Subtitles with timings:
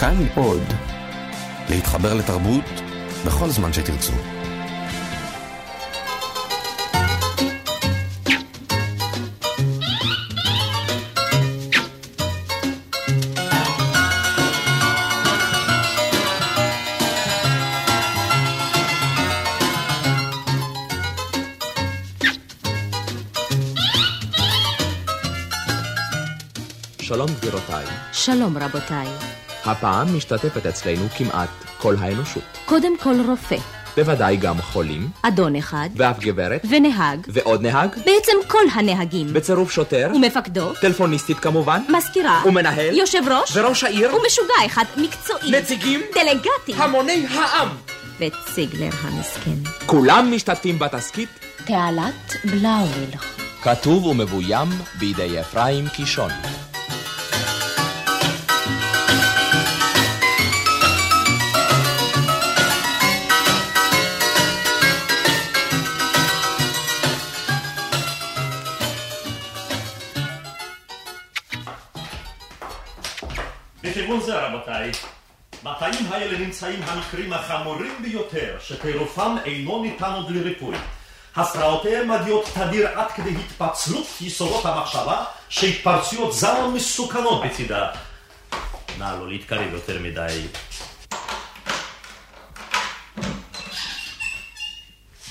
[0.00, 0.62] כאן עוד.
[1.70, 2.64] להתחבר לתרבות
[3.26, 4.12] בכל זמן שתרצו.
[27.00, 27.84] שלום גבירותיי.
[28.12, 29.06] שלום רבותיי.
[29.70, 32.42] הפעם משתתפת אצלנו כמעט כל האנושות.
[32.64, 33.56] קודם כל רופא,
[33.96, 40.10] בוודאי גם חולים, אדון אחד, ואף גברת, ונהג, ועוד נהג, בעצם כל הנהגים, בצירוף שוטר,
[40.14, 47.26] ומפקדו, טלפוניסטית כמובן, מזכירה, ומנהל, יושב ראש, וראש העיר, ומשוגע אחד מקצועי, נציגים, דלגטים, המוני
[47.30, 47.68] העם.
[48.20, 49.70] וציגלר המסכן.
[49.86, 51.28] כולם משתתפים בתסכית,
[51.64, 53.40] תעלת בלאווילך.
[53.62, 56.30] כתוב ומבוים בידי אפרים קישון.
[74.10, 74.90] בכיוון זה רבותיי,
[75.62, 80.76] בתאים האלה נמצאים המקרים החמורים ביותר שטירופם אינו ניתן עוד לריפוי.
[81.36, 87.90] הפרעותיהם מגיעות תדיר עד כדי התפצלות יסודות המחשבה שהתפרצויות זעם מסוכנות בצידה.
[88.98, 90.46] נא לא להתקרב יותר מדי.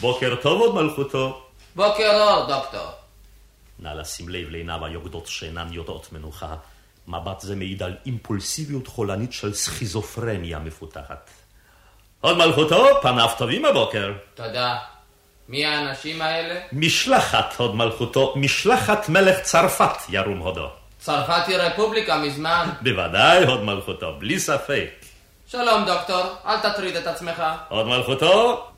[0.02, 1.46] בוקר טוב עוד מלכותו.
[1.76, 2.92] בוקר אור, דוקטור.
[3.80, 6.56] נא לשים לב לעיניו היוקדות שאינן יודעות מנוחה.
[7.10, 11.30] מבט זה מעיד על אימפולסיביות חולנית של סכיזופרניה מפותחת.
[12.22, 14.14] עוד מלכותו, פניו טובים הבוקר.
[14.34, 14.78] תודה.
[15.50, 16.60] מי האנשים האלה?
[16.72, 20.70] משלחת הוד מלכותו, משלחת מלך צרפת ירום הודו.
[21.00, 22.70] צרפת היא רפובליקה מזמן.
[22.84, 24.90] בוודאי הוד מלכותו, בלי ספק.
[25.48, 26.24] שלום, דוקטור.
[26.46, 27.44] אל תטריד את עצמך.
[27.70, 28.69] הוד מלכותו.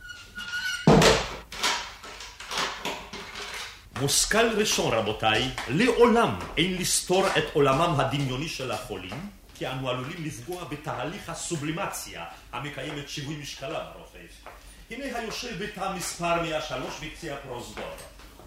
[4.02, 10.64] מושכל ראשון רבותיי, לעולם אין לסתור את עולמם הדמיוני של החולים, כי אנו עלולים לפגוע
[10.64, 14.52] בתהליך הסובלימציה המקיים את שיווי משקלם הרופף.
[14.92, 17.96] הנה היושב בתא מספר 103 בקצה הפרוזדור.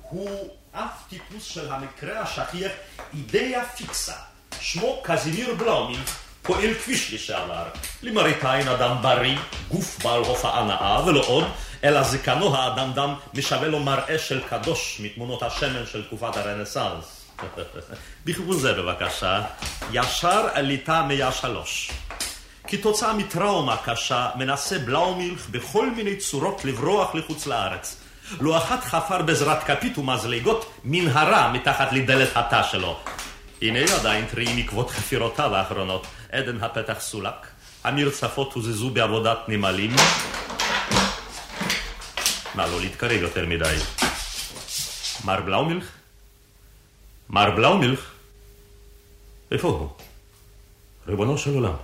[0.01, 2.73] הוא אף טיפוס של המקרה השכיח
[3.15, 4.17] אידאה פיקסה.
[4.61, 6.01] שמו קזימיר בלאומין,
[6.45, 7.65] פועל כביש לשעבר.
[8.03, 9.39] למראית עין אדם בריא,
[9.71, 11.45] גוף בעל הופעה נאה, ולא עוד,
[11.85, 17.25] אלא זקנו האדם-דם משווה לו מראה של קדוש מתמונות השמן של תקופת הרנסאנס.
[18.25, 19.43] בכיוון זה בבקשה,
[19.93, 21.91] ישר עליתה 103.
[22.67, 28.01] כתוצאה מטראומה קשה, מנסה בלאומילך בכל מיני צורות לברוח לחוץ לארץ.
[28.41, 32.99] לא אחת חפר בעזרת כפית ומזלגות מנהרה מתחת לדלת התא שלו.
[33.63, 36.07] הנה עדיין טריים עקבות חפירותיו האחרונות.
[36.33, 37.47] עדן הפתח סולק,
[37.85, 39.91] המרצפות הוזזו בעבודת נמלים.
[42.55, 43.77] נא לא להתקרב יותר מדי.
[45.25, 45.85] מר בלאומילך?
[47.31, 48.01] מר בלאומילך?
[49.51, 49.89] איפה הוא?
[51.09, 51.75] ריבונו של עולם.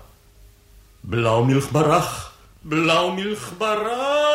[1.04, 2.32] בלאומילך ברח!
[2.64, 4.30] בלאומילך ברח!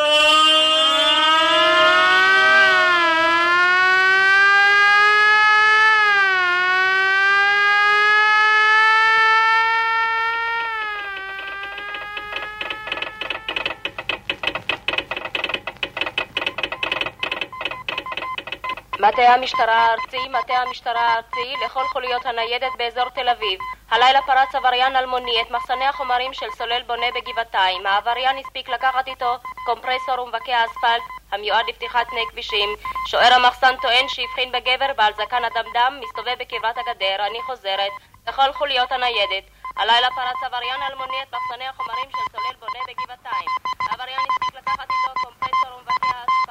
[19.00, 23.60] מטה המשטרה הארצי, מטה המשטרה הארצי, לכל חוליות הניידת באזור תל אביב.
[23.92, 27.86] הלילה פרץ עבריין אלמוני את מחסני החומרים של סולל בונה בגבעתיים.
[27.86, 32.70] העבריין הספיק לקחת איתו קומפרסור ומבקע אספלט המיועד לפתיחת פני כבישים.
[33.08, 37.26] שוער המחסן טוען שהבחין בגבר בעל זקן אדמדם מסתובב בקרבת הגדר.
[37.28, 37.92] אני חוזרת.
[38.28, 39.44] לכל חוליות הניידת.
[39.78, 43.50] הלילה פרץ עבריין אלמוני את מחסני החומרים של סולל בונה בגבעתיים.
[43.90, 46.45] העבריין הספיק לקחת איתו קומפרסור ומבקע אספלט.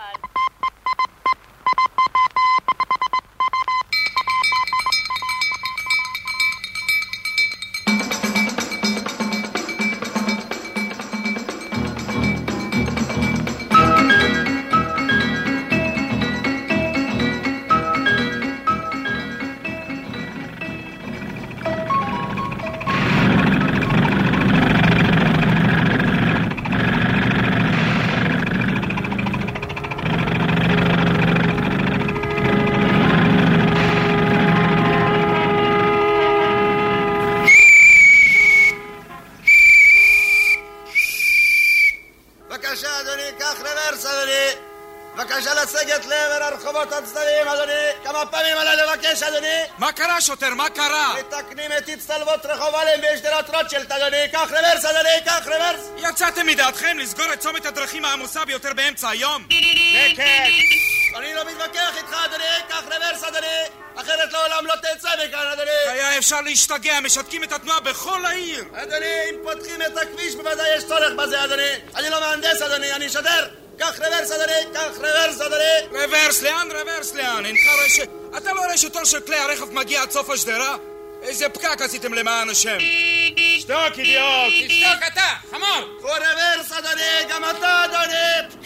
[45.17, 47.73] בבקשה, לסגת לעבר הרחובות הצדדיים, אדוני.
[48.05, 49.63] כמה פעמים עליי לבקש, אדוני?
[49.79, 50.55] מה קרה, שוטר?
[50.55, 51.15] מה קרה?
[51.19, 54.29] מתקנים את הצטלבות רחוב אלם בשדרת רוטשילד, אדוני.
[54.33, 55.89] קח רוורס, אדוני, קח רוורס.
[55.97, 59.47] יצאתם מדעתכם לסגור את צומת הדרכים העמוסה ביותר באמצע היום?
[59.51, 60.51] כן, כן.
[61.17, 62.45] אני לא מתווכח איתך, אדוני.
[62.69, 63.47] קח רוורס, אדוני.
[63.97, 65.71] אחרת לעולם לא תצא מכאן, אדוני.
[65.71, 68.65] היה אפשר להשתגע, משתקים את התנועה בכל העיר.
[68.75, 71.71] אדוני, אם פותחים את הכביש בוודאי יש צורך בזה, אדוני.
[71.97, 73.64] אני לא מהנדס, אדוני, אני שוטר.
[73.79, 76.03] קח רוורס, אדוני, קח רוורס, אדוני.
[76.05, 77.47] רוורס, לאן רוורס, לאן?
[77.47, 78.01] אינך רואה ש...
[78.37, 80.77] אתה לא רואה שתור של כלי הרכב מגיע עד סוף השדרה?
[81.23, 82.79] איזה פקק עשיתם למען השם.
[83.59, 84.69] שתוק, אידיוט.
[84.69, 85.99] תשתוק אתה, חמור!
[85.99, 88.65] קחו רוורס, אדוני, גם אתה, אדוני.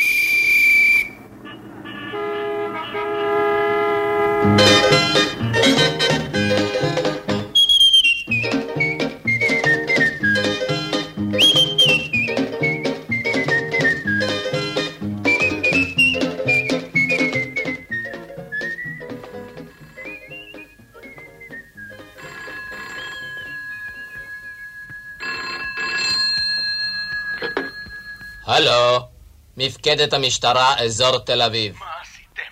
[29.68, 31.78] מפקדת המשטרה, אזור תל אביב.
[31.78, 32.50] מה עשיתם?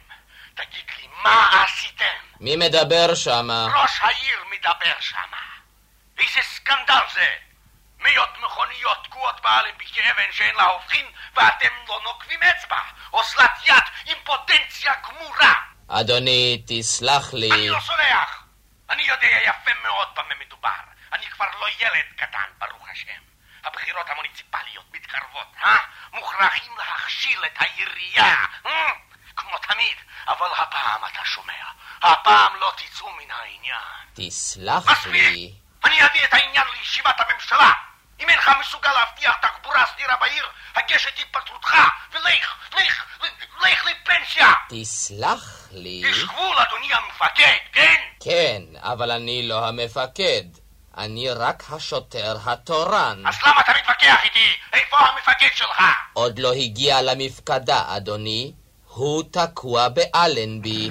[0.54, 2.16] תגיד לי, מה עשיתם?
[2.40, 3.66] מי מדבר שמה?
[3.74, 5.42] ראש העיר מדבר שמה.
[6.18, 7.26] איזה סקנדל זה!
[7.98, 12.80] מאות מכוניות תקועות באלנבי כאבן שאין לה הופכין, ואתם לא נוקבים אצבע.
[13.12, 15.54] אוזלת יד עם פוטנציה גמורה.
[15.88, 17.52] אדוני, תסלח לי.
[17.52, 18.44] אני לא סולח.
[18.90, 20.80] אני יודע יפה מאוד במה מדובר.
[21.12, 23.20] אני כבר לא ילד קטן, ברוך השם.
[23.66, 25.78] הבחירות המוניציפליות מתקרבות, אה?
[26.12, 28.34] מוכרחים להכשיל את העירייה,
[28.66, 28.90] אה?
[29.36, 29.96] כמו תמיד.
[30.28, 31.64] אבל הפעם אתה שומע,
[32.02, 34.06] הפעם לא תצאו מן העניין.
[34.14, 35.06] תסלח!
[35.06, 35.52] לי.
[35.84, 37.72] אני אביא את העניין לישיבת הממשלה.
[38.20, 41.76] אם אינך מסוגל להבטיח תחבורה סדירה בעיר, הגש את התפטרותך,
[42.12, 43.04] ולך, לך,
[43.62, 44.52] לך לפנסיה.
[44.68, 46.02] תסלח לי.
[46.04, 48.02] יש גבול, אדוני המפקד, כן?
[48.20, 50.65] כן, אבל אני לא המפקד.
[50.98, 53.22] אני רק השוטר התורן.
[53.26, 54.46] אז למה אתה מתווכח איתי?
[54.72, 55.82] איפה המפקד שלך?
[56.12, 58.52] עוד לא הגיע למפקדה, אדוני.
[58.88, 60.90] הוא תקוע באלנבי.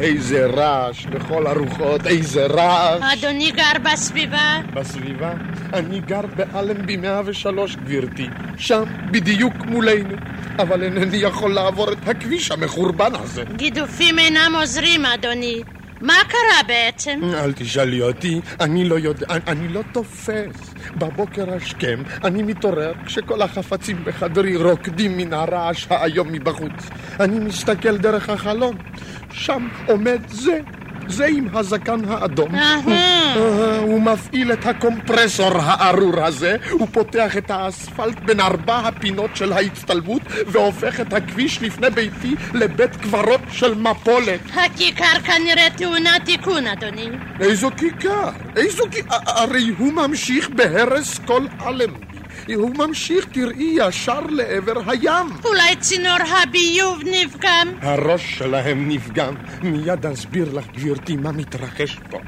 [0.00, 3.02] איזה רעש לכל הרוחות, איזה רעש.
[3.12, 4.60] אדוני גר בסביבה?
[4.74, 5.32] בסביבה?
[5.74, 8.26] אני גר באלנבי 103, גברתי.
[8.56, 10.14] שם, בדיוק מולנו.
[10.58, 13.44] אבל אינני יכול לעבור את הכביש המחורבן הזה.
[13.56, 15.62] גידופים אינם עוזרים, אדוני.
[16.00, 17.20] מה קרה בעצם?
[17.34, 20.74] אל תשאלי אותי, אני לא יודע, אני לא תופס.
[20.96, 26.90] בבוקר השכם אני מתעורר כשכל החפצים בחדרי רוקדים מן הרעש האיום מבחוץ.
[27.20, 28.76] אני מסתכל דרך החלון,
[29.30, 30.60] שם עומד זה,
[31.08, 32.54] זה עם הזקן האדום.
[33.80, 40.22] הוא מפעיל את הקומפרסור הארור הזה, הוא פותח את האספלט בין ארבע הפינות של ההצטלבות
[40.46, 44.40] והופך את הכביש לפני ביתי לבית קברות של מפולת.
[44.54, 47.08] הכיכר כנראה טעונה תיקון, אדוני.
[47.40, 48.30] איזו כיכר?
[48.56, 49.16] איזו כיכר?
[49.26, 52.13] הרי הוא ממשיך בהרס כל אלנבי.
[52.52, 55.26] הוא ממשיך, תראי, ישר לעבר הים.
[55.44, 57.68] אולי צינור הביוב נפגם?
[57.80, 59.34] הראש שלהם נפגם.
[59.62, 62.20] מיד אסביר לך, גברתי, מה מתרחש פה.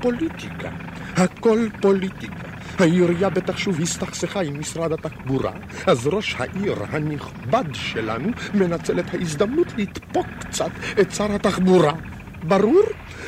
[0.00, 0.70] פוליטיקה.
[1.16, 2.48] הכל פוליטיקה.
[2.78, 5.52] העירייה בטח שוב הסתכסכה עם משרד התחבורה,
[5.86, 10.70] אז ראש העיר הנכבד שלנו מנצל את ההזדמנות לדפוק קצת
[11.00, 11.92] את שר התחבורה.
[12.42, 12.82] ברור?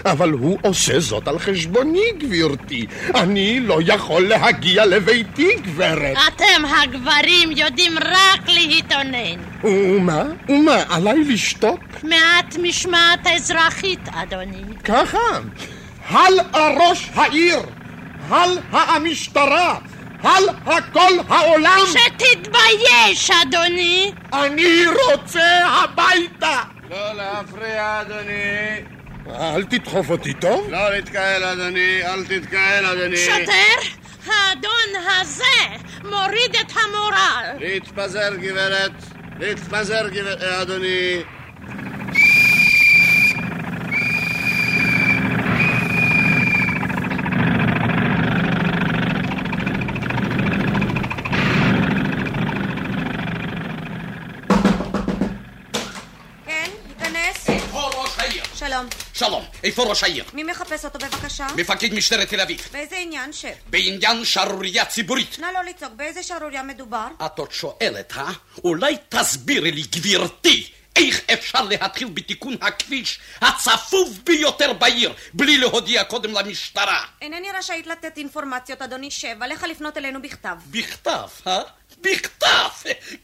[0.04, 2.86] אבל הוא עושה זאת על חשבוני, גברתי.
[3.14, 6.16] אני לא יכול להגיע לביתי, גברת.
[6.28, 9.40] אתם הגברים יודעים רק להתאונן.
[9.64, 10.22] ומה?
[10.48, 11.80] ומה, עליי לשתוק?
[12.02, 14.62] מעט משמעת אזרחית, אדוני.
[14.84, 15.18] ככה.
[16.08, 17.58] הלאה ראש העיר!
[18.28, 19.78] הלאה המשטרה!
[20.22, 21.78] הלאה כל העולם!
[21.86, 24.12] שתתבייש, אדוני!
[24.32, 26.62] אני רוצה הביתה!
[26.90, 29.00] לא להפריע, אדוני.
[29.28, 30.70] אל תדחוף אותי, טוב?
[30.70, 32.02] לא להתקהל, אדוני.
[32.02, 33.16] אל תתקהל, אדוני.
[33.16, 33.90] שוטר,
[34.26, 37.58] האדון הזה מוריד את המורל.
[37.58, 38.92] להתפזר, גברת.
[39.38, 41.22] להתפזר, גברת, אדוני.
[58.80, 58.88] שלום.
[59.14, 60.25] שלום, איפה ראש העיר?
[60.32, 61.46] מי מחפש אותו בבקשה?
[61.56, 62.68] מפקד משטרת תל אביב.
[62.72, 63.54] באיזה עניין, שף?
[63.66, 65.38] בעניין שערורייה ציבורית.
[65.38, 67.06] נא לא לצעוק, באיזה שערוריה מדובר?
[67.26, 68.30] את עוד שואלת, אה?
[68.64, 76.32] אולי תסבירי לי, גברתי, איך אפשר להתחיל בתיקון הכביש הצפוף ביותר בעיר בלי להודיע קודם
[76.32, 77.04] למשטרה?
[77.22, 79.37] אינני רשאית לתת אינפורמציות, אדוני שב.
[79.40, 80.56] עליך לפנות אלינו בכתב.
[80.70, 81.60] בכתב, אה?
[82.00, 82.68] בכתב!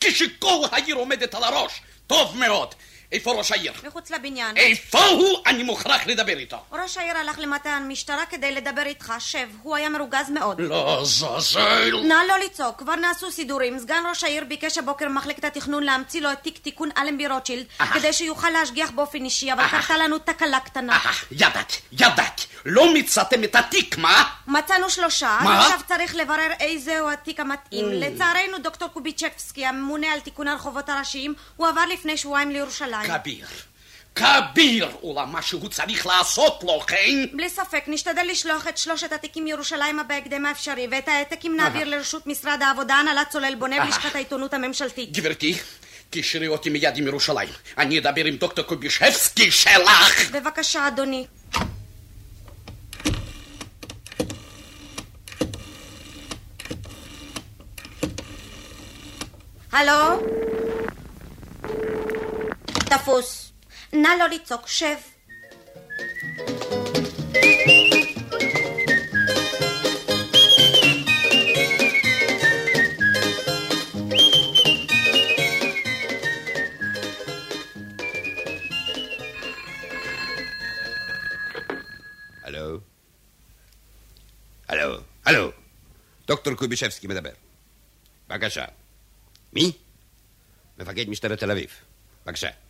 [0.00, 1.80] כשכל העיר עומדת על הראש.
[2.06, 2.74] טוב מאוד.
[3.12, 3.72] איפה ראש העיר?
[3.86, 4.56] מחוץ לבניין.
[4.56, 5.38] איפה הוא?
[5.46, 6.56] אני מוכרח לדבר איתו.
[6.72, 9.12] ראש העיר הלך למטה המשטרה כדי לדבר איתך.
[9.18, 10.60] שב, הוא היה מרוגז מאוד.
[10.60, 12.00] לא, זזל.
[12.02, 13.78] נא לא לצעוק, כבר נעשו סידורים.
[13.78, 18.12] סגן ראש העיר ביקש הבוקר ממחלקת התכנון להמציא לו את תיק תיקון אלנבי רוטשילד, כדי
[18.12, 20.98] שיוכל להשגיח באופן אישי, אבל קרתה לנו תקלה קטנה.
[21.30, 22.42] ידעתי, ידעתי.
[22.64, 24.24] לא מצאתם את התיק, מה?
[24.46, 25.60] מצאנו שלושה, מה?
[25.60, 27.84] עכשיו צריך לברר איזהו התיק המתאים.
[27.90, 32.95] לצערנו, דוקטור קוביצ'בסקי, הממונה על תיקון הרחובות הראשיים, הוא עבר לפני שבועיים לירושלים.
[33.04, 33.46] כביר.
[34.14, 34.88] כביר!
[35.02, 37.24] אולם מה שהוא צריך לעשות לו, כן?
[37.32, 42.62] בלי ספק, נשתדל לשלוח את שלושת התיקים ירושלימה בהקדם האפשרי, ואת העתקים נעביר לרשות משרד
[42.62, 43.86] העבודה, הנהלת צולל בונה אהה.
[43.86, 45.12] ולשכת העיתונות הממשלתית.
[45.12, 45.54] גברתי,
[46.10, 47.48] קשרי אותי מיד עם ירושלים.
[47.78, 50.30] אני אדבר עם דוקטור קובישבסקי שלך!
[50.32, 51.26] בבקשה, אדוני.
[59.72, 60.22] הלו?
[62.90, 63.52] תפוס.
[63.92, 64.96] נא לא לצעוק, שב.
[85.26, 85.52] הלו?
[86.26, 87.30] דוקטור קובישבסקי מדבר.
[88.28, 88.64] בבקשה.
[89.52, 89.72] מי?
[90.78, 91.70] מפקד משטרת תל אביב.
[92.26, 92.65] בבקשה.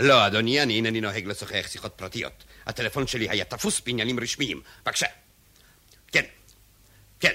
[0.00, 2.44] לא, אדוני, אני אינני נוהג לשוחח שיחות פרטיות.
[2.66, 4.60] הטלפון שלי היה תפוס בעניינים רשמיים.
[4.82, 5.06] בבקשה.
[6.12, 6.24] כן,
[7.20, 7.32] כן.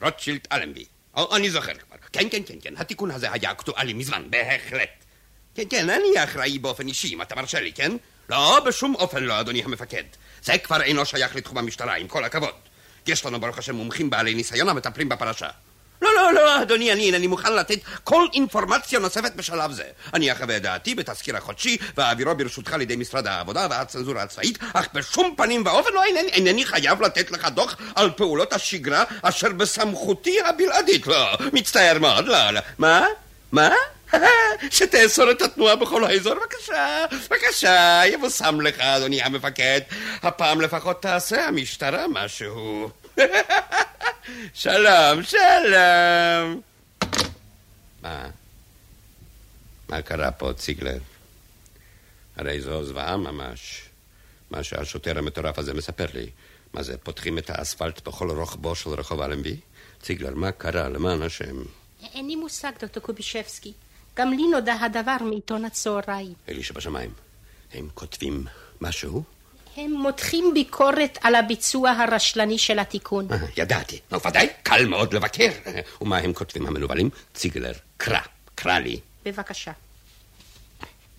[0.00, 0.84] רוטשילד אלנבי.
[1.16, 1.96] אני זוכר כבר.
[2.12, 2.74] כן, כן, כן, כן.
[2.76, 5.04] התיקון הזה היה אקטואלי מזמן, בהחלט.
[5.54, 7.92] כן, כן, אני אחראי באופן אישי, אם אתה מרשה לי, כן?
[8.28, 10.04] לא, בשום אופן לא, אדוני המפקד.
[10.42, 12.54] זה כבר אינו שייך לתחום המשטרה, עם כל הכבוד.
[13.06, 15.48] יש לנו, ברוך השם, מומחים בעלי ניסיון המטפלים בפרשה.
[16.02, 19.84] לא, לא, לא, אדוני, אני אינני מוכן לתת כל אינפורמציה נוספת בשלב זה.
[20.14, 25.34] אני אחווה את דעתי בתזכיר החודשי ואעבירו ברשותך לידי משרד העבודה והצנזורה הצבאית, אך בשום
[25.36, 31.06] פנים ואופן לא אינני, אינני חייב לתת לך דוח על פעולות השגרה אשר בסמכותי הבלעדית.
[31.06, 32.60] לא, מצטער מאוד, לא, לא.
[32.78, 33.06] מה?
[33.52, 33.70] מה?
[34.70, 39.80] שתאסור את התנועה בכל האזור, בבקשה, בבקשה, יבושם לך, אדוני המפקד.
[40.22, 42.90] הפעם לפחות תעשה המשטרה משהו.
[44.54, 46.60] שלום, שלום.
[48.02, 48.30] מה?
[49.88, 50.98] מה קרה פה, ציגלר?
[52.36, 53.82] הרי זו זוועה ממש.
[54.50, 56.30] מה שהשוטר המטורף הזה מספר לי.
[56.72, 59.56] מה זה, פותחים את האספלט בכל רוחבו של רחוב אלנבי?
[60.02, 61.62] ציגלר, מה קרה, למען השם?
[62.14, 63.72] אין לי מושג, דוקטור קובישבסקי.
[64.16, 66.34] גם לי נודע הדבר מעיתון הצהריים.
[66.48, 67.10] אלי שבשמיים.
[67.72, 68.46] הם כותבים
[68.80, 69.22] משהו?
[69.76, 73.28] הם מותחים ביקורת על הביצוע הרשלני של התיקון.
[73.32, 73.98] אה, ידעתי.
[74.10, 75.50] נו, ודאי, קל מאוד לבקר.
[75.66, 77.10] אה, ומה הם כותבים המנוולים?
[77.34, 78.20] ציגלר, קרא,
[78.54, 79.00] קרא לי.
[79.24, 79.72] בבקשה.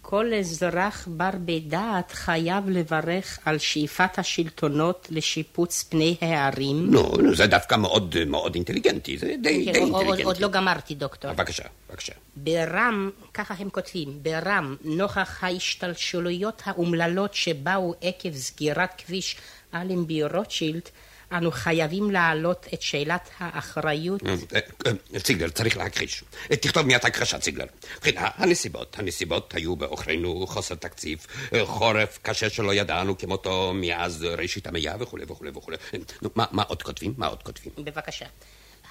[0.06, 6.92] כל אזרח בר בדעת חייב לברך על שאיפת השלטונות לשיפוץ פני הערים.
[6.92, 10.24] נו, נו, זה דווקא מאוד מאוד אינטליגנטי, זה די די כן, עוד- עוד- אינטליגנטי.
[10.24, 11.34] עוד לא גמרתי, דוקטור.
[11.34, 12.14] בבקשה, בבקשה.
[12.36, 19.36] ברם, ככה הם כותבים, ברם, נוכח ההשתלשלויות האומללות שבאו עקב סגירת כביש
[19.74, 20.90] אלנבי רוטשילד,
[21.34, 24.24] אנו חייבים להעלות את שאלת האחריות.
[24.26, 24.60] אה, אה,
[25.14, 26.24] אה, ציגלר, צריך להכחיש.
[26.48, 27.66] תכתוב מיד הכחשה, ציגלר.
[27.98, 31.26] ובכן, ה- הנסיבות, הנסיבות היו בעוכרינו חוסר תקציב,
[31.64, 35.78] חורף קשה שלא ידענו כמותו מאז ראשית המאה וכולי וכולי וכולי.
[36.22, 37.14] נו, מה- מה עוד כותבים?
[37.18, 37.74] מה עוד כותבים?
[37.78, 38.26] בבקשה.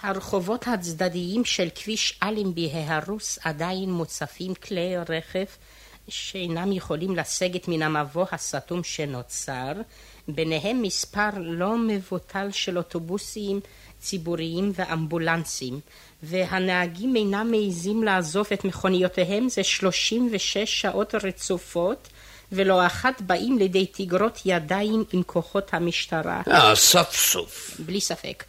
[0.02, 5.44] הרחובות הצדדיים של כביש אלנבי ההרוס עדיין מוצפים כלי רכב
[6.08, 9.72] שאינם יכולים לסגת מן המבוא הסתום שנוצר,
[10.28, 13.60] ביניהם מספר לא מבוטל של אוטובוסים
[14.00, 15.80] ציבוריים ואמבולנסים,
[16.22, 22.08] והנהגים אינם מעיזים לעזוב את מכוניותיהם זה 36 שעות רצופות,
[22.52, 26.42] ולא אחת באים לידי תגרות ידיים עם כוחות המשטרה.
[26.48, 27.76] אה, סוף סוף.
[27.78, 28.44] בלי ספק.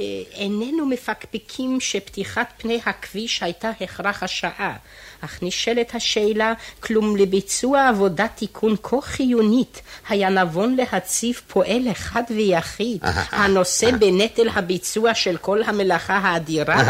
[0.00, 4.76] אה, איננו מפקפקים שפתיחת פני הכביש הייתה הכרח השעה,
[5.24, 12.98] אך נשאלת השאלה, כלום לביצוע עבודת תיקון כה חיונית, היה נבון להציב פועל אחד ויחיד,
[13.30, 16.84] הנושא בנטל הביצוע של כל המלאכה האדירה?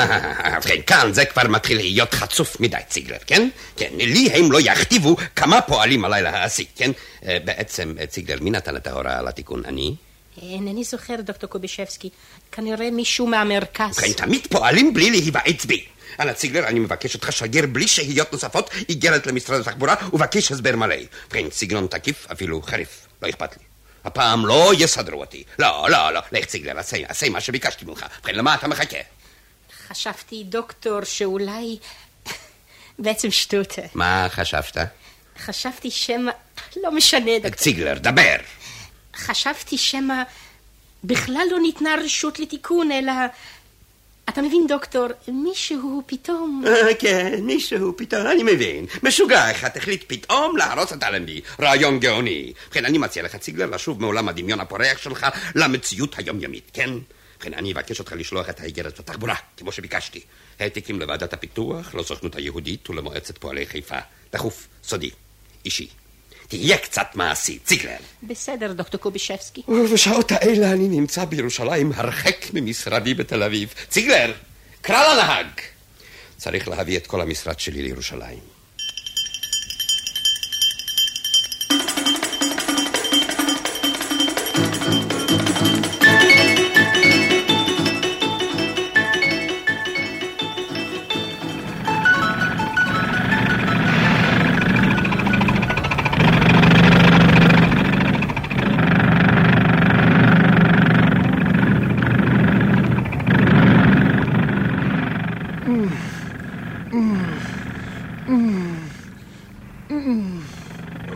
[0.61, 3.49] כן, כאן זה כבר מתחיל להיות חצוף מדי, ציגלר, כן?
[3.77, 6.91] כן, לי הם לא יכתיבו כמה פועלים עליי להעסיק, כן?
[7.27, 9.63] אה, בעצם, אה, ציגלר, מי נתן את ההוראה על התיקון?
[9.65, 9.95] אני?
[10.43, 12.11] אינני זוכר, דוקטור קובישבסקי,
[12.53, 13.99] כנראה מישהו מהמרכז.
[13.99, 15.85] כן, תמיד פועלים בלי להיוועץ בי.
[16.21, 20.97] אנא ציגלר, אני מבקש אותך שגר בלי שהיות נוספות איגרת למשרד התחבורה ובקש הסבר מלא.
[21.27, 23.63] ובכן, סגנון תקיף, אפילו חריף, לא אכפת לי.
[24.05, 25.45] הפעם לא יסדרו אותי.
[25.59, 26.21] לא, לא, לא.
[26.33, 28.07] לך ציגלר, עשה, עשה מה שביקשתי ממך.
[28.19, 28.99] ובכן, למה אתה מחכה?
[29.89, 31.79] חשבתי, דוקטור, שאולי...
[32.99, 33.79] בעצם שטות.
[33.95, 34.77] מה חשבת?
[35.39, 36.33] חשבתי שמא...
[36.83, 37.51] לא משנה, דוקטור.
[37.51, 38.37] ציגלר, דבר.
[39.17, 40.23] חשבתי שמא
[41.05, 43.13] בכלל לא ניתנה רשות לתיקון, אלא...
[44.31, 46.65] אתה מבין, דוקטור, מישהו פתאום...
[46.67, 48.87] אה, כן, מישהו פתאום, אני מבין.
[49.03, 51.41] משוגע אחד החליט פתאום להרוס את אלנבי.
[51.61, 52.53] רעיון גאוני.
[52.67, 56.91] ובכן, אני מציע לך, ציגלר, לשוב מעולם הדמיון הפורח שלך למציאות היומיומית, כן?
[57.37, 60.21] ובכן, אני אבקש אותך לשלוח את האיגרת לתחבורה, כמו שביקשתי.
[60.61, 63.99] העתיקים לוועדת הפיתוח, לסוכנות היהודית ולמועצת פועלי חיפה.
[64.33, 65.11] דחוף, סודי,
[65.65, 65.89] אישי.
[66.51, 67.97] תהיה קצת מעשי, ציגלר.
[68.23, 69.63] בסדר, דוקטור קובישבסקי.
[69.69, 73.75] ובשעות האלה אני נמצא בירושלים הרחק ממשרדי בתל אביב.
[73.89, 74.33] ציגלר,
[74.81, 75.47] קרא לנהג.
[76.37, 78.61] צריך להביא את כל המשרד שלי לירושלים.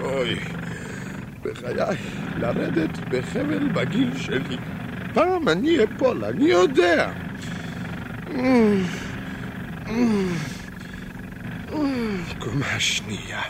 [0.01, 0.39] אוי,
[1.43, 1.97] בחיי,
[2.39, 4.57] לרדת בחבל בגיל שלי.
[5.15, 7.11] פעם אני אפול, אני יודע.
[12.39, 13.43] קומה שנייה.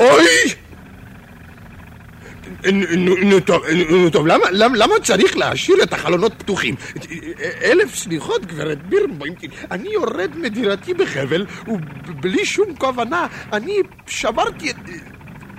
[0.00, 0.65] אוי!
[2.72, 6.74] נו, טוב, נו, טוב, למה צריך להשאיר את החלונות פתוחים?
[7.62, 9.34] אלף סליחות, גברת בירנבוים,
[9.70, 13.72] אני יורד מדירתי בחבל, ובלי שום כוונה, אני
[14.06, 14.76] שברתי את...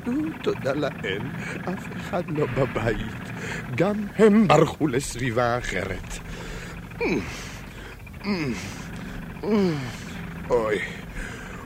[0.06, 1.22] נו, תודה לאל,
[1.64, 3.30] אף אחד לא בבית.
[3.76, 6.14] גם הם ברחו לסביבה אחרת.
[10.50, 10.80] אוי,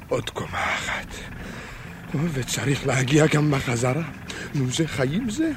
[0.08, 1.08] עוד קומה אחת.
[2.34, 4.04] וצריך להגיע גם בחזרה.
[4.56, 5.52] נו, זה חיים זה?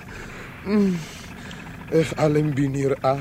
[1.92, 3.14] איך אלנבי נראה?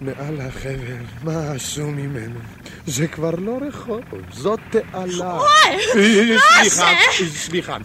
[0.00, 2.40] מעל החבל, מה עשו ממנו?
[2.86, 4.00] זה כבר לא רחוב,
[4.32, 5.38] זאת תעלה.
[5.38, 6.86] אוי, מה סליחה,
[7.18, 7.38] זה?
[7.38, 7.76] סליחה.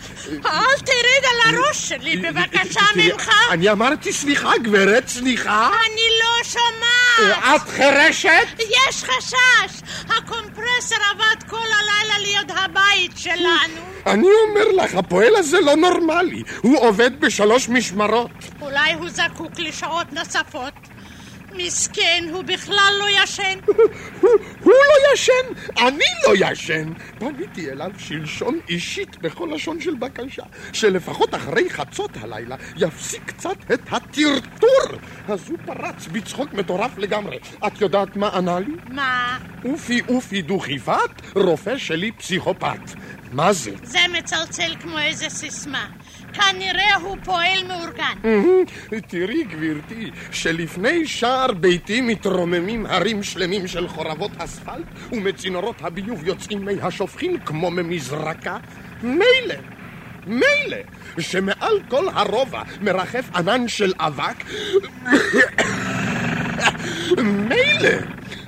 [0.46, 3.30] אל תרד על הראש שלי, בבקשה ממך.
[3.52, 5.68] אני אמרתי סליחה, גברת, סליחה.
[5.68, 7.56] אני לא שומעת.
[7.56, 8.60] את חירשת?
[8.60, 9.82] יש חשש.
[10.80, 13.82] הקומפרסור עבד כל הלילה ליד הבית שלנו.
[14.06, 16.44] אני אומר לך, הפועל הזה לא נורמלי.
[16.62, 18.32] הוא עובד בשלוש משמרות.
[18.62, 20.74] אולי הוא זקוק לשעות נוספות.
[21.56, 23.60] מסכן, הוא בכלל לא ישן.
[24.70, 26.94] הוא לא ישן, אני לא ישן.
[27.20, 33.82] פניתי אליו שלשון אישית בכל לשון של בקשה, שלפחות אחרי חצות הלילה יפסיק קצת את
[33.92, 35.00] הטרטור.
[35.28, 37.38] אז הוא פרץ בצחוק מטורף לגמרי.
[37.68, 38.74] את יודעת מה ענה לי?
[38.90, 39.38] מה?
[39.66, 42.80] אופי אופי דוכיפת, רופא שלי פסיכופת.
[43.32, 43.72] מה זה?
[43.84, 45.88] זה מצלצל כמו איזה סיסמה.
[46.34, 48.14] כנראה הוא פועל מאורגן.
[49.08, 56.82] תראי, גברתי, שלפני שער ביתי מתרוממים הרים שלמים של חורבות אספלט ומצינורות הביוב יוצאים מי
[56.82, 58.58] השופכין כמו ממזרקה.
[59.04, 59.56] מילא,
[60.26, 60.78] מילא,
[61.20, 64.44] שמעל כל הרובע מרחף ענן של אבק.
[67.18, 67.90] מילא,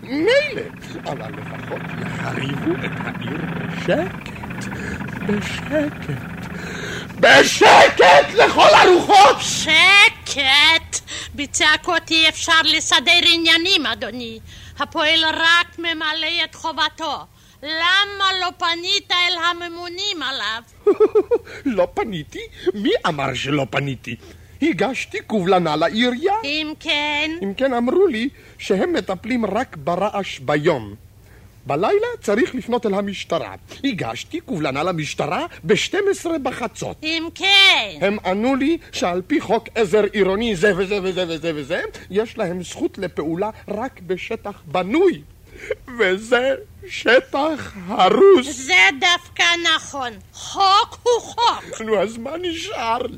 [0.03, 0.61] מילא,
[1.05, 4.67] אבל לפחות יחריבו את העיר בשקט,
[5.27, 6.21] בשקט.
[7.19, 9.37] בשקט לכל הרוחות!
[9.39, 10.99] שקט!
[11.35, 14.39] בצעקות אי אפשר לסדר עניינים, אדוני.
[14.79, 17.25] הפועל רק ממלא את חובתו.
[17.63, 20.61] למה לא פנית אל הממונים עליו?
[21.77, 22.39] לא פניתי?
[22.73, 24.15] מי אמר שלא פניתי?
[24.61, 26.33] הגשתי קובלנה לעירייה.
[26.43, 27.31] אם כן...
[27.43, 30.95] אם כן, אמרו לי שהם מטפלים רק ברעש ביום.
[31.65, 33.55] בלילה צריך לפנות אל המשטרה.
[33.83, 36.97] הגשתי קובלנה למשטרה ב-12 בחצות.
[37.03, 37.97] אם כן...
[38.01, 42.63] הם ענו לי שעל פי חוק עזר עירוני זה וזה וזה וזה וזה, יש להם
[42.63, 45.21] זכות לפעולה רק בשטח בנוי.
[45.99, 46.55] וזה
[46.87, 48.47] שטח הרוס.
[48.47, 49.43] זה דווקא
[49.75, 50.11] נכון.
[50.33, 51.81] חוק הוא חוק.
[51.81, 53.17] נו, אז מה נשאר לי?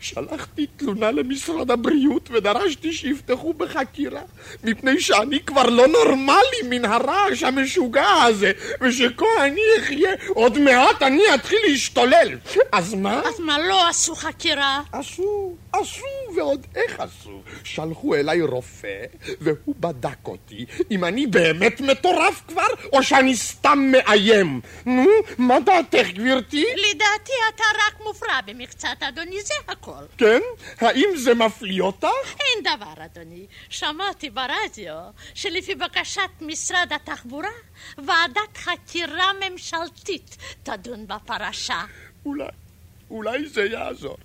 [0.00, 4.22] שלחתי תלונה למשרד הבריאות ודרשתי שיפתחו בחקירה
[4.64, 11.22] מפני שאני כבר לא נורמלי מן הרעש המשוגע הזה ושכה אני אחיה עוד מעט אני
[11.34, 12.38] אתחיל להשתולל
[12.72, 13.22] אז מה?
[13.24, 14.82] אז מה לא עשו חקירה?
[14.92, 16.04] עשו, עשו
[16.36, 17.42] ועוד איך עשו.
[17.64, 19.04] שלחו אליי רופא,
[19.40, 24.60] והוא בדק אותי, אם אני באמת מטורף כבר, או שאני סתם מאיים.
[24.86, 26.64] נו, מה דעתך, גברתי?
[26.90, 30.04] לדעתי אתה רק מופרע במקצת, אדוני, זה הכל.
[30.18, 30.40] כן?
[30.80, 32.08] האם זה מפליא אותך?
[32.40, 33.46] אין דבר, אדוני.
[33.68, 34.94] שמעתי ברדיו
[35.34, 37.48] שלפי בקשת משרד התחבורה,
[37.98, 41.84] ועדת חקירה ממשלתית תדון בפרשה.
[42.24, 42.48] אולי,
[43.10, 44.16] אולי זה יעזור.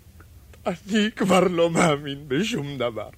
[0.65, 3.10] אני כבר לא מאמין בשום דבר.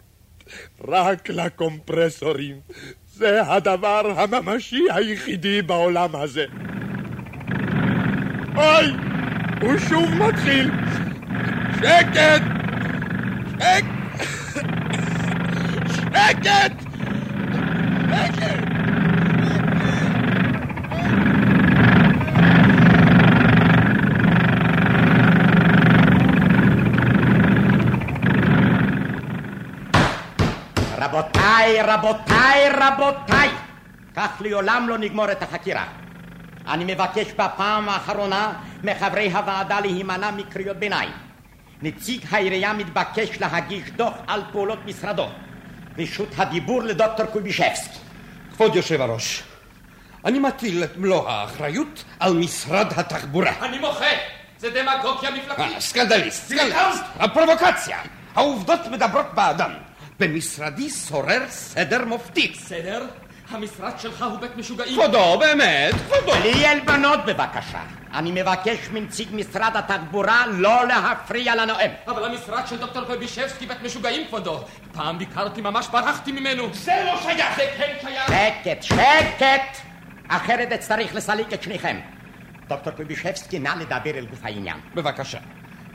[0.87, 2.59] רק לקומפרסורים.
[3.13, 6.45] זה הדבר הממשי היחידי בעולם הזה.
[8.55, 8.85] אוי!
[9.61, 10.71] הוא שוב מתחיל!
[11.75, 12.41] שקט!
[13.59, 13.85] שק...
[15.91, 16.71] שקט!
[18.09, 18.74] שקט!
[31.15, 33.49] רבותיי, רבותיי, רבותיי,
[34.15, 35.85] כך לעולם לא נגמור את החקירה.
[36.67, 41.11] אני מבקש בפעם האחרונה מחברי הוועדה להימנע מקריאות ביניים.
[41.81, 45.27] נציג העירייה מתבקש להגיש דוח על פעולות משרדו.
[45.97, 47.99] רשות הדיבור לדוקטור קובישבסקי.
[48.53, 49.43] כבוד יושב הראש,
[50.25, 53.51] אני מטיל את מלוא האחריות על משרד התחבורה.
[53.61, 54.05] אני מוחה!
[54.57, 55.75] זה דמגוגיה מפלגתית.
[55.75, 57.03] אה, סקנדליסט, סקנדליסט.
[57.19, 57.97] הפרובוקציה.
[58.35, 59.84] העובדות מדברות בעדם.
[60.19, 62.53] במשרדי שורר סדר מופתי.
[62.55, 63.05] סדר?
[63.49, 64.93] המשרד שלך הוא בית משוגעים.
[64.93, 66.39] כבודו, באמת, כבודו.
[66.39, 67.83] בלי עלבונות בבקשה.
[68.13, 71.89] אני מבקש מנציג משרד התחבורה לא להפריע לנואם.
[72.07, 74.63] אבל המשרד של דוקטור פבישבסקי בית משוגעים, כבודו.
[74.93, 76.73] פעם ביקרתי, ממש ברחתי ממנו.
[76.73, 77.55] זה לא שייך.
[77.55, 78.27] זה כן שייך.
[78.27, 79.77] שקט, שקט!
[80.27, 81.99] אחרת אצטרך לסליק את שניכם.
[82.67, 84.77] דוקטור פבישבסקי, נא לדבר אל גוף העניין.
[84.95, 85.39] בבקשה.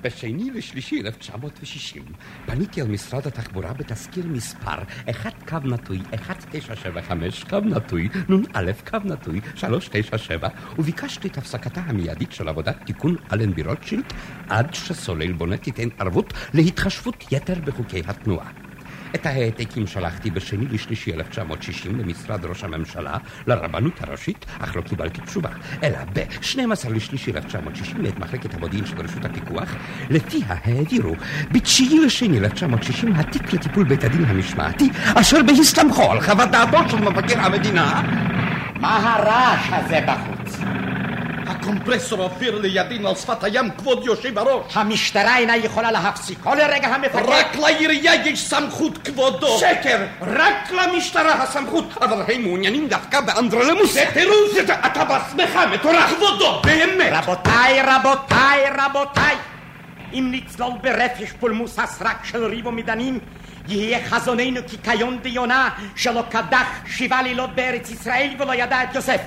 [0.03, 2.03] בשני לשלישי 1960
[2.47, 4.79] פניתי על משרד התחבורה בתזכיר מספר
[5.11, 12.49] 1 קו נטוי 1975 קו נטוי נ"א קו נטוי 397 וביקשתי את הפסקתה המיידית של
[12.49, 14.05] עבודת תיקון אלנבי רוטשילד
[14.49, 18.70] עד שסולל בונה תיתן ערבות להתחשבות יתר בחוקי התנועה.
[19.15, 25.51] את ההעתקים שלחתי בשני לשלישי 1960 למשרד ראש הממשלה, לרבנות הראשית, אך לא קיבלתי תשובה.
[25.83, 29.75] אלא ב-12 לשלישי 1960 מאת מחלקת המודיעין של רשות הפיקוח,
[30.11, 31.15] לפיה העבירו
[31.53, 37.41] ב-9 לשני 1960 התיק לטיפול בית הדין המשמעתי, אשר בהסתמכו על חוות דעתו של מבקר
[37.41, 38.03] המדינה.
[38.81, 40.40] מה הרעש הזה בחוץ?
[41.51, 44.77] הקומפרסור אופיר לידין על שפת הים, כבוד יושב הראש.
[44.77, 47.23] המשטרה אינה יכולה להפסיקו לרגע המפקד.
[47.27, 49.59] רק לעירייה יש סמכות, כבודו.
[49.59, 50.07] שקר!
[50.21, 53.93] רק למשטרה הסמכות, אבל הם מעוניינים דווקא באנדרלמוס.
[53.93, 54.71] זה תירוץ!
[54.87, 56.11] אתה בעצמך מטורף.
[56.11, 57.13] כבודו, באמת.
[57.13, 59.35] רבותיי, רבותיי, רבותיי,
[60.13, 63.19] אם נצלול ברפש פולמוס הסרק של ריבו מדנים,
[63.69, 69.21] יהיה חזוננו כקיון דיונה שלא קדח שבעה לילות בארץ ישראל ולא ידע את יוסף.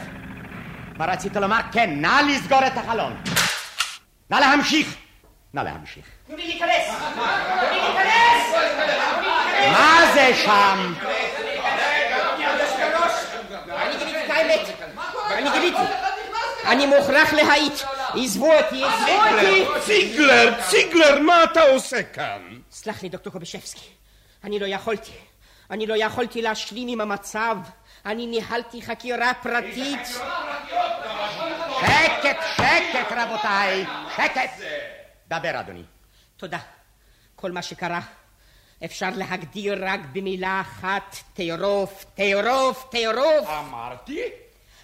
[0.97, 1.60] מה רצית לומר?
[1.71, 3.21] כן, נא לסגור את החלון.
[4.29, 4.95] נא להמשיך.
[5.53, 6.06] נא להמשיך.
[6.27, 6.88] תנו לי להיכנס!
[7.13, 7.23] תנו
[7.71, 8.53] לי להיכנס!
[9.71, 10.93] מה זה שם?
[13.69, 14.60] אני גיליתי את האמת.
[15.32, 15.77] אני גיליתי.
[16.65, 17.73] אני מוכרח להעיד.
[18.23, 19.65] עזבו אותי, עזבו אותי!
[19.86, 22.41] ציגלר, ציגלר, מה אתה עושה כאן?
[22.71, 23.89] סלח לי, דוקטור קובשבסקי.
[24.43, 25.12] אני לא יכולתי.
[25.71, 27.58] אני לא יכולתי להשלים עם המצב.
[28.06, 30.19] אני ניהלתי חקירה פרטית.
[31.87, 33.85] שקט, שקט, רבותיי.
[34.15, 34.51] שקט.
[35.27, 35.83] דבר, אדוני.
[36.37, 36.59] תודה.
[37.35, 37.99] כל מה שקרה
[38.85, 43.49] אפשר להגדיר רק במילה אחת, טירוף, טירוף, טירוף.
[43.49, 44.21] אמרתי?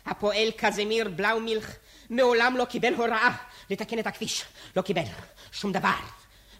[0.05, 1.71] הפועל קזמיר בלאומילך
[2.09, 3.29] מעולם לא קיבל הוראה
[3.69, 4.45] לתקן את הכביש.
[4.75, 5.01] לא קיבל
[5.51, 5.89] שום דבר.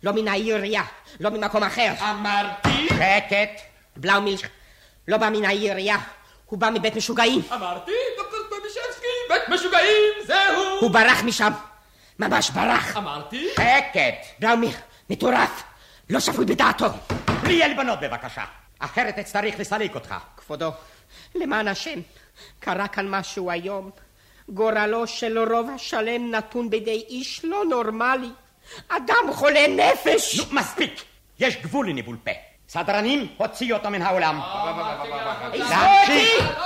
[0.03, 0.83] לא מן העירייה,
[1.19, 1.93] לא ממקום אחר.
[2.09, 2.87] אמרתי?
[2.87, 3.61] שקט.
[3.95, 4.47] בלאומילך
[5.07, 5.97] לא בא מן העירייה,
[6.45, 7.41] הוא בא מבית משוגעים.
[7.53, 7.91] אמרתי,
[9.49, 10.79] משוגעים, זהו.
[10.79, 11.51] הוא ברח משם.
[12.19, 12.97] ממש ברח.
[12.97, 13.47] אמרתי?
[13.53, 14.25] שקט.
[14.39, 14.77] בלאומילך,
[15.09, 15.63] מטורף.
[16.09, 16.85] לא שפוי בדעתו.
[17.43, 18.43] בלי עלבונות בבקשה.
[18.79, 20.15] אחרת אצטרך לסלק אותך.
[20.37, 20.71] כבודו,
[21.35, 21.99] למען השם,
[22.59, 23.89] קרה כאן משהו היום.
[24.49, 28.29] גורלו של רוב השלם נתון בידי איש לא נורמלי.
[28.89, 30.39] אדם חולה נפש!
[30.39, 31.03] נו, מספיק!
[31.39, 32.31] יש גבול לניבול פה.
[32.69, 34.39] סדרנים, הוציאו אותו מן האולם.
[35.53, 36.59] להמשיך!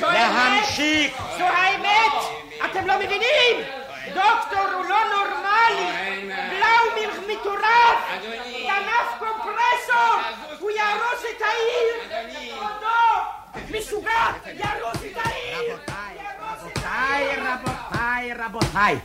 [0.00, 1.22] להמשיך!
[1.38, 2.12] זו האמת!
[2.64, 3.56] אתם לא מבינים!
[4.14, 5.86] דוקטור הוא לא נורמלי!
[6.26, 8.22] בלאומילך מטורף!
[8.66, 10.20] גנב קומפרסור!
[10.60, 12.22] הוא יהרוס את העיר!
[12.54, 13.78] כבודו!
[13.78, 14.32] משוגע!
[14.46, 15.76] יהרוס את העיר!
[16.40, 18.98] רבותיי, רבותיי, רבותיי,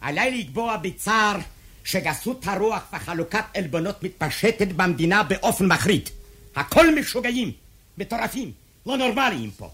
[0.00, 1.36] עליי לקבוע בצער
[1.84, 6.08] שגסות הרוח וחלוקת עלבונות מתפשטת במדינה באופן מחריד.
[6.56, 7.52] הכל משוגעים,
[7.98, 8.52] מטורפים,
[8.86, 9.70] לא נורמליים פה.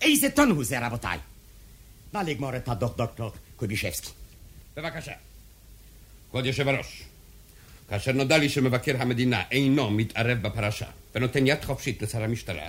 [0.00, 1.18] איזה טון הוא זה, רבותיי?
[2.14, 4.10] נא לגמור את הדוח, דוקטור קובישבסקי.
[4.76, 5.12] בבקשה.
[6.30, 7.02] כבוד יושב הראש,
[7.88, 12.68] כאשר נודע לי שמבקר המדינה אינו מתערב בפרשה ונותן יד חופשית לשר המשטרה,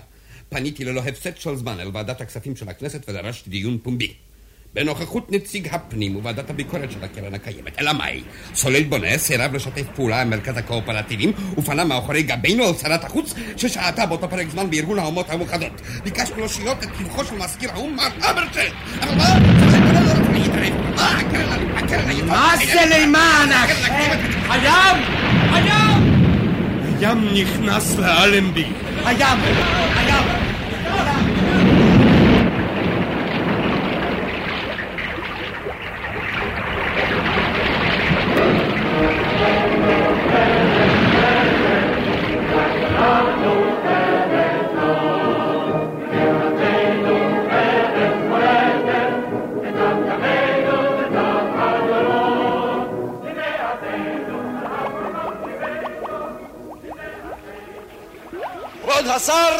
[0.49, 4.13] פניתי ללא הפסד של זמן אל ועדת הכספים של הכנסת ודרשתי דיון פומבי.
[4.77, 7.79] בנוכחות נציג הפנים וועדת הביקורת של הקרן הקיימת.
[7.79, 8.21] אלא מאי?
[8.55, 14.05] סולל בונה סירב לשתף פעולה עם מרכז הקואופרטיבים ופנה מאחורי גבינו על שרת החוץ ששהתה
[14.05, 15.81] באותו פרק זמן בארגון האומות המאוחדות.
[16.03, 18.71] ביקשנו לו שירות את טבחו של מזכיר האו"ם מר אברשל.
[19.01, 19.25] אבל מה?
[19.25, 20.95] סולל בונה לא רצה להתערב.
[20.95, 21.19] מה?
[21.19, 22.25] הקרן הקרן היפה...
[22.25, 23.93] מה זה למען השם?
[24.49, 24.97] הים!
[25.53, 26.27] הים!
[26.99, 28.65] הים נכנס לאלנבי.
[29.05, 29.39] הים!
[29.95, 30.36] הים!
[59.17, 59.59] השר,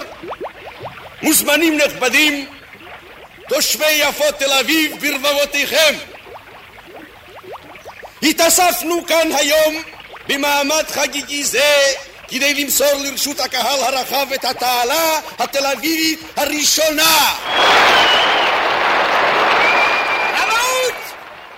[1.22, 2.46] מוזמנים נכבדים,
[3.50, 5.96] תושבי יפו תל אביב ברבבותיכם.
[8.24, 9.82] התאספנו כאן היום
[10.28, 11.94] במעמד חגיגי זה
[12.28, 17.36] כדי למסור לרשות הקהל הרחב את התעלה התל אביבית הראשונה.
[20.38, 20.96] רמאות!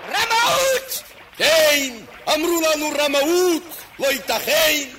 [0.10, 1.04] רמאות!
[1.38, 1.90] כן,
[2.34, 3.64] אמרו לנו רמאות,
[4.00, 4.99] לא ייתכן.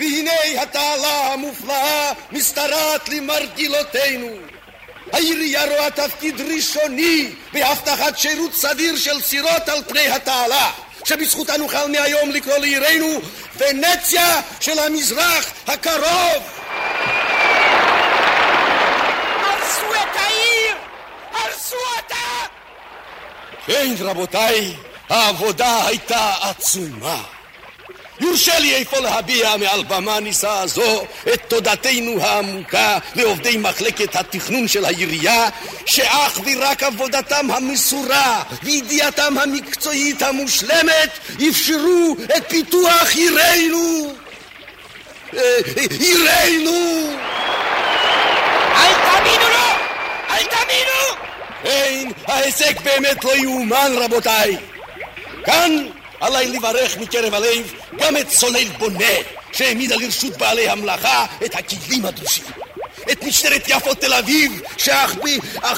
[0.00, 4.28] והנה התעלה המופלאה משתרעת למרגלותינו.
[5.12, 10.70] העירייה רואה תפקיד ראשוני בהבטחת שירות סדיר של סירות על פני התעלה,
[11.04, 13.20] שבזכותה נוכל מהיום לקרוא לעירנו
[13.56, 16.42] ונציה של המזרח הקרוב.
[19.40, 20.76] הרסו את העיר!
[21.32, 22.46] הרסו אותה!
[23.66, 24.74] כן, רבותיי,
[25.08, 27.22] העבודה הייתה עצומה.
[28.20, 31.04] יורשה לי אפוא להביע מעל במה נישאה זו
[31.34, 35.48] את תודתנו העמוקה לעובדי מחלקת התכנון של העירייה
[35.86, 44.14] שאך ורק עבודתם המסורה וידיעתם המקצועית המושלמת אפשרו את פיתוח עירנו
[45.36, 45.56] אה,
[46.00, 47.10] עירנו
[48.76, 49.70] אל תאמינו לו!
[50.30, 51.20] אל תאמינו!
[51.64, 54.56] אין, ההישג באמת לא יאומן רבותיי
[55.44, 55.86] כאן
[56.20, 59.14] עליי לברך מקרב הלב גם את סולל בונה,
[59.52, 62.44] שהעמידה לרשות בעלי המלאכה את הכלים הדרושים.
[63.12, 65.14] את משטרת יפו תל אביב, שאך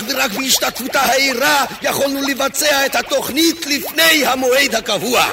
[0.09, 5.26] ורק בהשתתפותה הערה יכולנו לבצע את התוכנית לפני המועד הקבוע.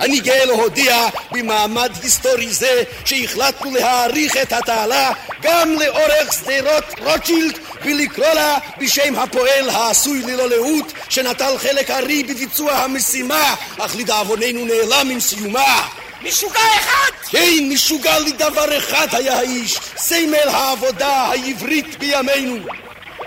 [0.00, 8.34] אני גאה להודיע במעמד היסטורי זה שהחלטנו להאריך את התעלה גם לאורך שדרות רוטשילד ולקרוא
[8.34, 15.20] לה בשם הפועל העשוי ללא לאות שנטל חלק הארי בביצוע המשימה אך לדאבוננו נעלם עם
[15.20, 15.88] סיומה.
[16.22, 17.28] משוגע אחד!
[17.30, 22.56] כן, משוגע לדבר אחד היה האיש סמל העבודה העברית בימינו.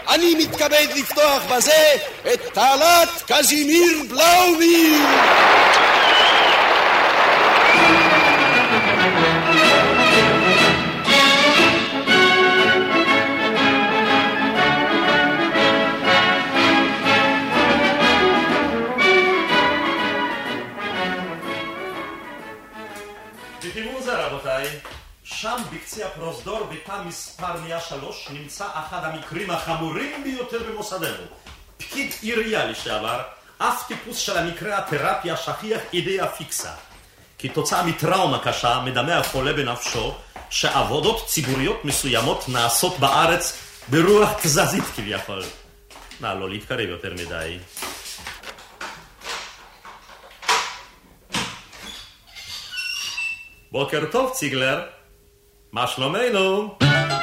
[0.10, 1.96] אני מתכבד לפתוח בזה
[2.34, 5.57] את תעלת קזימיר בלאומיר
[25.41, 31.23] שם בקצה הפרוזדור בתא מספר 103 נמצא אחד המקרים החמורים ביותר במוסדנו.
[31.78, 33.21] פקיד עירייה לשעבר,
[33.58, 36.71] אף טיפוס של המקרה התרפיה שכיח אידאה פיקסה.
[37.39, 40.15] כתוצאה מטראומה קשה מדמה החולה בנפשו
[40.50, 45.43] שעבודות ציבוריות מסוימות נעשות בארץ ברוח תזזית כביכול.
[46.21, 47.58] נא לא להתקרב יותר מדי.
[53.71, 54.97] בוקר טוב, ציגלר.
[55.80, 57.17] אַ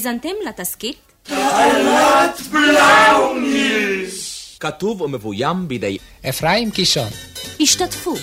[0.00, 0.96] האזנתם לתסכית?
[1.22, 4.56] תעלת בלאומילך!
[4.60, 7.08] כתוב ומבוים בידי אפרים קישון.
[7.60, 8.14] השתתפו.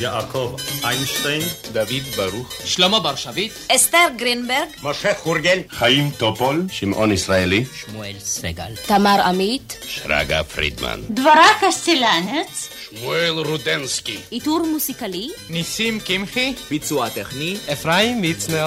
[0.00, 7.64] יעקב איינשטיין, דוד ברוך, שלמה בר שביט, אסתר גרינברג, משה חורגל, חיים טופול, שמעון ישראלי,
[7.74, 17.08] שמואל סגל, תמר עמית, שרגא פרידמן, דבורה קסטלניץ, שמואל רודנסקי, עיטור מוסיקלי, ניסים קמחי, ביצוע
[17.08, 18.66] טכני, אפרים מצנר.